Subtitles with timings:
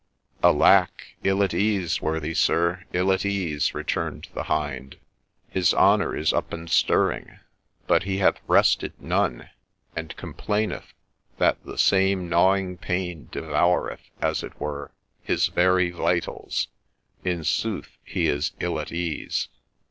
[0.43, 1.13] 'Alack!
[1.23, 4.97] ill at ease, worthy sir, ill at ease,' returned the hind;'
[5.47, 7.37] his honour is up and stirring;
[7.85, 9.51] but he hath rested none,
[9.95, 10.91] and complaineth
[11.37, 14.89] that the same gnawing pain devoureth, as it were,
[15.21, 16.67] his very vitals:
[17.23, 19.49] in sooth he is ill at ease.'